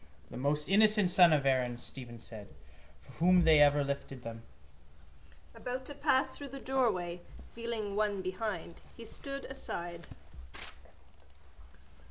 —The 0.31 0.37
most 0.37 0.67
innocent 0.67 1.11
son 1.11 1.31
of 1.31 1.45
Erin, 1.45 1.77
Stephen 1.77 2.17
said, 2.17 2.47
for 3.01 3.11
whom 3.17 3.43
they 3.43 3.59
ever 3.59 3.83
lifted 3.83 4.23
them. 4.23 4.41
About 5.53 5.85
to 5.85 5.93
pass 5.93 6.35
through 6.35 6.47
the 6.47 6.59
doorway, 6.59 7.21
feeling 7.53 7.95
one 7.95 8.23
behind, 8.23 8.81
he 8.97 9.05
stood 9.05 9.45
aside. 9.45 10.07